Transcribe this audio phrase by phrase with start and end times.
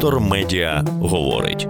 [0.00, 1.68] Детектор медіа говорить.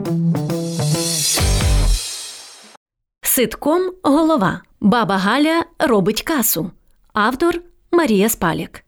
[3.23, 4.63] Ситком голова.
[4.81, 6.71] Баба Галя робить касу.
[7.13, 7.61] Автор
[7.93, 8.85] Марія Спаляк.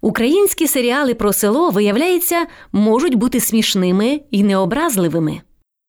[0.00, 5.40] Українські серіали про село, виявляється, можуть бути смішними і необразливими.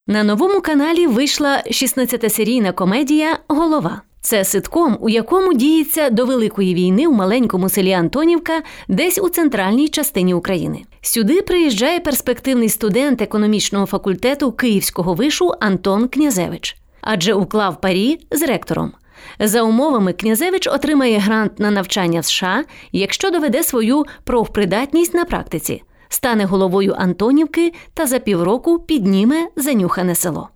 [0.06, 4.02] На новому каналі вийшла 16-серійна комедія Голова.
[4.20, 9.88] Це ситком, у якому діється до Великої війни в маленькому селі Антонівка, десь у центральній
[9.88, 10.82] частині України.
[11.00, 18.92] Сюди приїжджає перспективний студент економічного факультету Київського вишу Антон Князевич, адже уклав парі з ректором.
[19.38, 25.82] За умовами, Князевич отримає грант на навчання в США, якщо доведе свою профпридатність на практиці,
[26.08, 30.48] стане головою Антонівки та за півроку підніме занюхане село.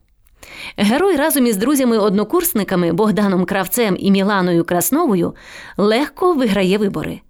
[0.76, 5.34] Герой разом із друзями-однокурсниками Богданом Кравцем і Міланою Красновою
[5.76, 7.20] легко виграє вибори.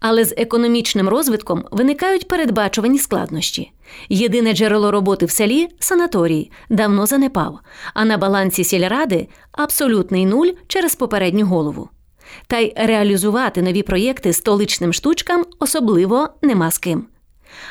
[0.00, 3.72] Але з економічним розвитком виникають передбачувані складнощі.
[4.08, 7.58] Єдине джерело роботи в селі санаторій, давно занепав,
[7.94, 11.88] а на балансі сільради абсолютний нуль через попередню голову.
[12.46, 17.06] Та й реалізувати нові проєкти столичним штучкам особливо нема з ким.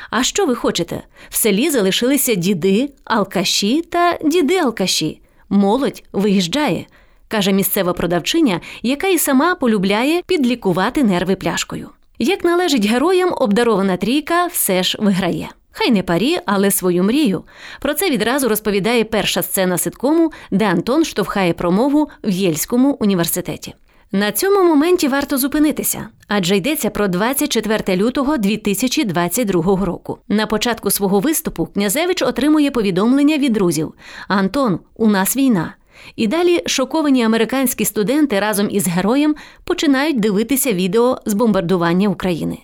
[0.09, 1.01] А що ви хочете?
[1.29, 5.19] В селі залишилися діди, алкаші та діди-алкаші.
[5.49, 6.85] Молодь виїжджає,
[7.27, 11.89] каже місцева продавчиня, яка і сама полюбляє підлікувати нерви пляшкою.
[12.19, 15.49] Як належить героям, обдарована трійка все ж виграє.
[15.71, 17.43] Хай не парі, але свою мрію.
[17.79, 23.73] Про це відразу розповідає перша сцена ситкому, де Антон штовхає промову в Єльському університеті.
[24.11, 30.17] На цьому моменті варто зупинитися, адже йдеться про 24 лютого 2022 року.
[30.27, 33.93] На початку свого виступу князевич отримує повідомлення від друзів:
[34.27, 35.75] Антон, у нас війна.
[36.15, 42.57] І далі шоковані американські студенти разом із героєм починають дивитися відео з бомбардування України.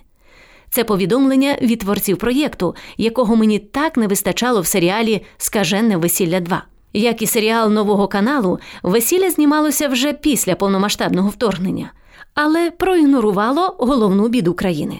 [0.69, 6.61] Це повідомлення від творців проєкту, якого мені так не вистачало в серіалі Скаженне весілля 2».
[6.97, 11.91] Як і серіал нового каналу, весілля знімалося вже після повномасштабного вторгнення,
[12.33, 14.99] але проігнорувало головну біду країни.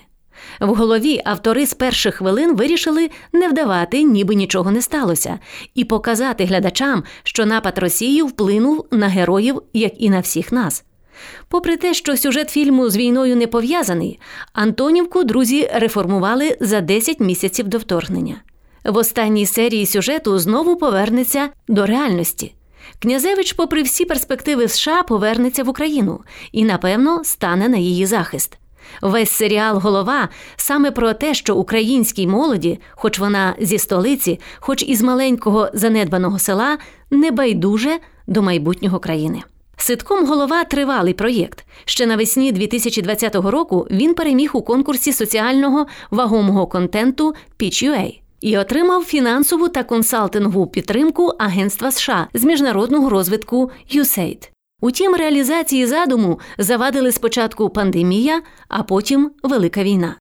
[0.60, 5.40] В голові автори з перших хвилин вирішили не вдавати, ніби нічого не сталося,
[5.76, 10.84] і показати глядачам, що напад Росії вплинув на героїв, як і на всіх нас.
[11.48, 14.20] Попри те, що сюжет фільму з війною не пов'язаний,
[14.54, 18.36] Антонівку друзі реформували за 10 місяців до вторгнення.
[18.86, 22.56] В останній серії сюжету знову повернеться до реальності.
[23.00, 26.20] Князевич, попри всі перспективи США, повернеться в Україну
[26.52, 28.58] і, напевно, стане на її захист.
[29.02, 35.02] Весь серіал Голова саме про те, що українській молоді, хоч вона зі столиці, хоч із
[35.02, 36.78] маленького занедбаного села,
[37.12, 37.98] не байдуже
[38.28, 39.42] до майбутнього країни.
[39.78, 41.66] Ситком голова тривалий проєкт.
[41.86, 49.70] Ще навесні 2020 року він переміг у конкурсі соціального вагомого контенту Pitch.ua і отримав фінансову
[49.70, 54.50] та консалтингову підтримку Агентства США з міжнародного розвитку USAID.
[54.82, 60.16] Утім, реалізації задуму завадили спочатку пандемія, а потім велика війна.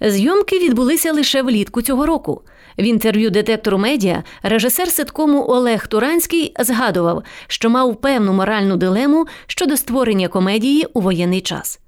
[0.00, 2.42] Зйомки відбулися лише влітку цього року.
[2.78, 9.76] В інтерв'ю детектору медіа режисер ситкому Олег Туранський згадував, що мав певну моральну дилему щодо
[9.76, 11.80] створення комедії у воєнний час.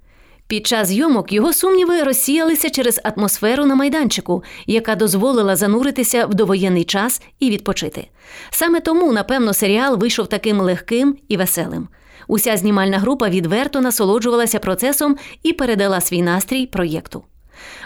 [0.47, 6.83] Під час зйомок його сумніви розсіялися через атмосферу на майданчику, яка дозволила зануритися в довоєнний
[6.83, 8.07] час і відпочити.
[8.49, 11.87] Саме тому, напевно, серіал вийшов таким легким і веселим.
[12.27, 17.23] Уся знімальна група відверто насолоджувалася процесом і передала свій настрій проєкту.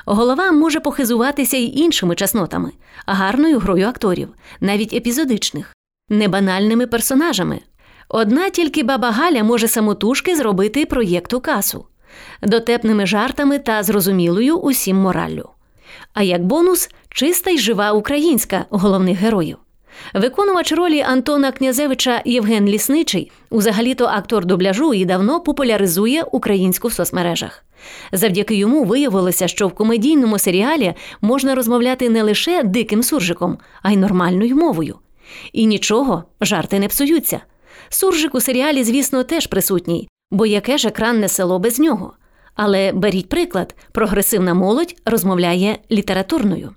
[0.06, 2.72] Голова може похизуватися й іншими чеснотами,
[3.06, 4.30] гарною грою акторів,
[4.60, 5.76] навіть епізодичних,
[6.10, 7.60] небанальними персонажами.
[8.10, 11.86] Одна тільки баба Галя може самотужки зробити проєкту касу
[12.42, 15.50] дотепними жартами та зрозумілою усім мораллю.
[16.14, 19.58] А як бонус, чиста й жива українська головних героїв.
[20.14, 27.64] Виконувач ролі Антона Князевича Євген Лісничий, узагалі-то актор дубляжу і давно популяризує українську в соцмережах.
[28.12, 33.98] Завдяки йому виявилося, що в комедійному серіалі можна розмовляти не лише диким суржиком, а й
[33.98, 34.96] нормальною мовою.
[35.54, 37.40] І нічого, жарти не псуються.
[37.90, 42.14] Суржик у серіалі, звісно, теж присутній, бо яке ж екранне село без нього.
[42.56, 46.74] Але беріть приклад, прогресивна молодь розмовляє літературною.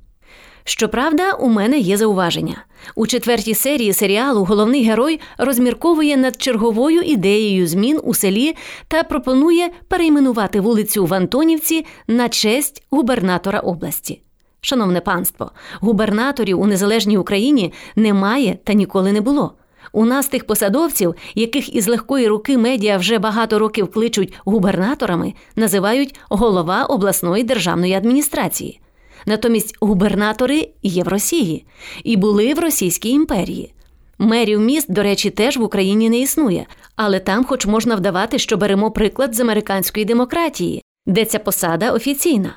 [0.64, 2.64] Щоправда, у мене є зауваження.
[2.94, 8.56] У четвертій серії серіалу головний герой розмірковує над черговою ідеєю змін у селі
[8.88, 14.23] та пропонує перейменувати вулицю в Антонівці на честь губернатора області.
[14.61, 15.50] Шановне панство,
[15.81, 19.55] губернаторів у незалежній Україні немає та ніколи не було.
[19.93, 26.15] У нас тих посадовців, яких із легкої руки медіа вже багато років кличуть губернаторами, називають
[26.29, 28.81] голова обласної державної адміністрації.
[29.27, 31.67] Натомість губернатори є в Росії
[32.05, 33.75] і були в Російській імперії.
[34.19, 36.67] Мерів міст, до речі, теж в Україні не існує,
[36.97, 42.55] але там, хоч можна вдавати, що беремо приклад з американської демократії, де ця посада офіційна.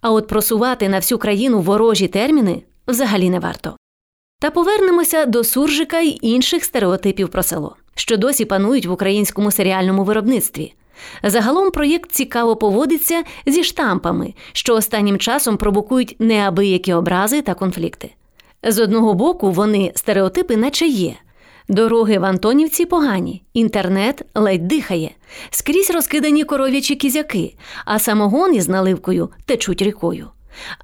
[0.00, 3.76] А от просувати на всю країну ворожі терміни взагалі не варто.
[4.44, 10.04] Та повернемося до суржика й інших стереотипів про село, що досі панують в українському серіальному
[10.04, 10.74] виробництві.
[11.22, 18.10] Загалом проєкт цікаво поводиться зі штампами, що останнім часом провокують неабиякі образи та конфлікти.
[18.62, 21.14] З одного боку, вони стереотипи, наче є.
[21.68, 25.10] Дороги в Антонівці погані, інтернет ледь дихає,
[25.50, 27.54] скрізь розкидані коров'ячі кізяки,
[27.84, 30.28] а самогон із наливкою течуть рікою.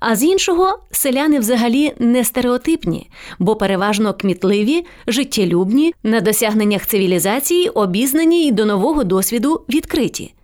[0.00, 8.46] А з іншого, селяни взагалі не стереотипні, бо переважно кмітливі, життєлюбні, на досягненнях цивілізації, обізнані
[8.46, 10.34] і до нового досвіду відкриті.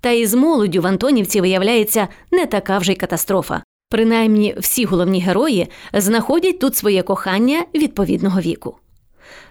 [0.00, 3.62] Та і з молоддю в Антонівці виявляється не така вже й катастрофа.
[3.90, 8.76] Принаймні всі головні герої знаходять тут своє кохання відповідного віку.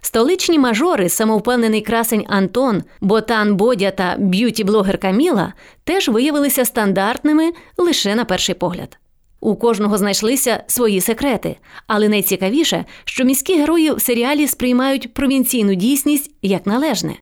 [0.01, 5.53] Столичні мажори, самовпевнений красень Антон, ботан Бодя та б'юті-блогер Каміла
[5.83, 8.97] теж виявилися стандартними лише на перший погляд.
[9.43, 11.55] У кожного знайшлися свої секрети,
[11.87, 17.15] але найцікавіше, що міські герої в серіалі сприймають провінційну дійсність як належне.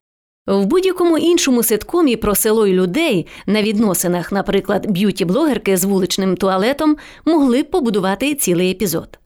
[0.46, 6.96] В будь-якому іншому ситкомі про село й людей на відносинах, наприклад, б'юті-блогерки з вуличним туалетом,
[7.24, 9.18] могли б побудувати цілий епізод.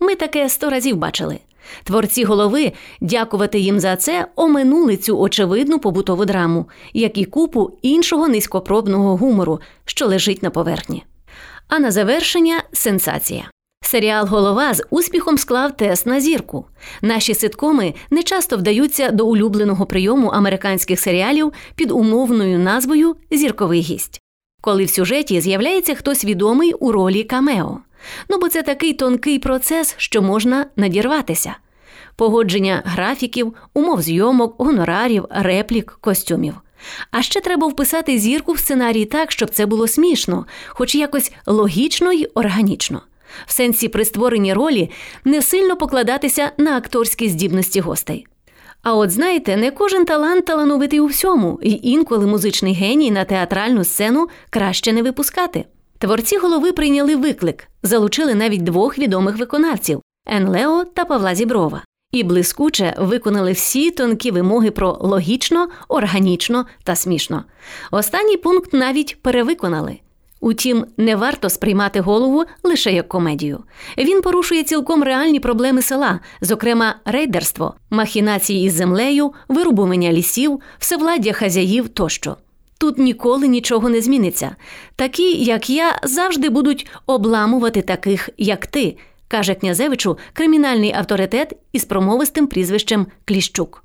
[0.00, 1.38] Ми таке сто разів бачили.
[1.84, 8.28] Творці голови, дякувати їм за це, оминули цю очевидну побутову драму, як і купу іншого
[8.28, 11.04] низькопробного гумору, що лежить на поверхні.
[11.76, 13.50] А на завершення сенсація.
[13.82, 16.66] Серіал Голова з успіхом склав тест на зірку.
[17.02, 24.20] Наші ситкоми не часто вдаються до улюбленого прийому американських серіалів під умовною назвою Зірковий гість,
[24.60, 27.78] коли в сюжеті з'являється хтось відомий у ролі камео.
[28.28, 31.56] Ну бо це такий тонкий процес, що можна надірватися.
[32.16, 36.54] Погодження графіків, умов зйомок, гонорарів, реплік, костюмів.
[37.10, 42.12] А ще треба вписати зірку в сценарій так, щоб це було смішно, хоч якось логічно
[42.12, 43.02] й органічно.
[43.46, 44.90] В сенсі при створенні ролі
[45.24, 48.26] не сильно покладатися на акторські здібності гостей.
[48.82, 53.84] А от знаєте, не кожен талант талановитий у всьому, і інколи музичний геній на театральну
[53.84, 55.64] сцену краще не випускати.
[55.98, 61.82] Творці голови прийняли виклик, залучили навіть двох відомих виконавців Енлео та Павла Зіброва,
[62.14, 67.44] і блискуче виконали всі тонкі вимоги про логічно, органічно та смішно.
[67.90, 69.98] Останній пункт навіть перевиконали.
[70.40, 73.64] Утім, не варто сприймати голову лише як комедію.
[73.98, 81.88] Він порушує цілком реальні проблеми села, зокрема рейдерство, махінації із землею, вирубування лісів, всевладдя хазяїв
[81.88, 82.36] тощо.
[82.78, 84.56] Тут ніколи нічого не зміниться.
[84.96, 88.96] Такі, як я, завжди будуть обламувати таких, як ти,
[89.34, 93.84] каже князевичу кримінальний авторитет із промовистим прізвищем Кліщук.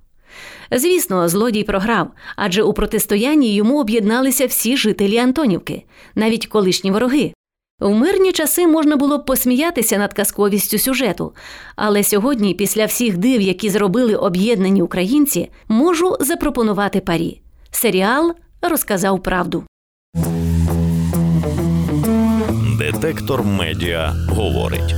[0.72, 5.84] Звісно, злодій програв, адже у протистоянні йому об'єдналися всі жителі Антонівки,
[6.16, 7.34] навіть колишні вороги.
[7.80, 11.34] В мирні часи можна було б посміятися над казковістю сюжету,
[11.76, 17.42] але сьогодні, після всіх див, які зробили об'єднані українці, можу запропонувати парі.
[17.72, 19.64] Серіал розказав правду.
[22.80, 24.96] Детектор медіа говорить.